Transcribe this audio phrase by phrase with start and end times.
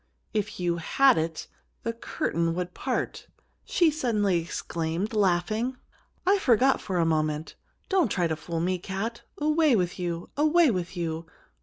[0.33, 1.45] "If you had it,
[1.83, 3.27] the curtain would part!"
[3.63, 5.77] she suddenly exclaimed, laughing.
[6.25, 7.53] "I forgot for a moment!
[7.87, 9.21] Don't try to fool me, Cat!
[9.37, 10.31] Away with you!
[10.35, 11.27] Away with you!